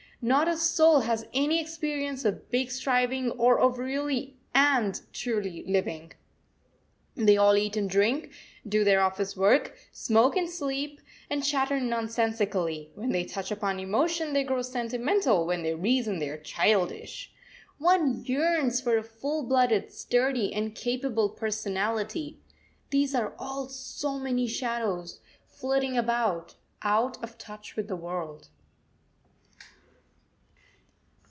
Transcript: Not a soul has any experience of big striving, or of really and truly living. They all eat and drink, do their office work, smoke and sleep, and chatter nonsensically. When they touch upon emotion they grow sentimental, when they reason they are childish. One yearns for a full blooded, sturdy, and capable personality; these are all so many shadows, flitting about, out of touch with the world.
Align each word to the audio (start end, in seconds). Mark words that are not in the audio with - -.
Not 0.23 0.47
a 0.47 0.55
soul 0.55 0.99
has 0.99 1.25
any 1.33 1.59
experience 1.59 2.25
of 2.25 2.51
big 2.51 2.69
striving, 2.69 3.31
or 3.31 3.59
of 3.59 3.79
really 3.79 4.37
and 4.53 5.01
truly 5.11 5.63
living. 5.65 6.13
They 7.15 7.37
all 7.37 7.55
eat 7.57 7.75
and 7.75 7.89
drink, 7.89 8.31
do 8.69 8.83
their 8.83 9.01
office 9.01 9.35
work, 9.35 9.75
smoke 9.91 10.35
and 10.35 10.47
sleep, 10.47 11.01
and 11.27 11.43
chatter 11.43 11.79
nonsensically. 11.79 12.91
When 12.93 13.09
they 13.13 13.23
touch 13.23 13.49
upon 13.49 13.79
emotion 13.79 14.33
they 14.33 14.43
grow 14.43 14.61
sentimental, 14.61 15.47
when 15.47 15.63
they 15.63 15.73
reason 15.73 16.19
they 16.19 16.29
are 16.29 16.37
childish. 16.37 17.31
One 17.79 18.23
yearns 18.23 18.79
for 18.79 18.97
a 18.99 19.03
full 19.03 19.41
blooded, 19.41 19.91
sturdy, 19.91 20.53
and 20.53 20.75
capable 20.75 21.29
personality; 21.29 22.37
these 22.91 23.15
are 23.15 23.33
all 23.39 23.67
so 23.69 24.19
many 24.19 24.45
shadows, 24.45 25.19
flitting 25.47 25.97
about, 25.97 26.53
out 26.83 27.17
of 27.23 27.39
touch 27.39 27.75
with 27.75 27.87
the 27.87 27.95
world. 27.95 28.49